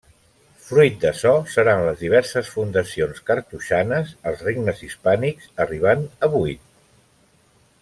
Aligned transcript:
Fruit 0.67 0.95
d'açò 1.01 1.33
seran 1.55 1.81
les 1.87 1.99
diverses 2.05 2.49
fundacions 2.53 3.21
cartoixanes 3.29 4.15
als 4.31 4.41
regnes 4.49 4.83
hispànics, 4.89 5.53
arribant 5.67 6.05
a 6.27 6.33
vuit. 6.39 6.67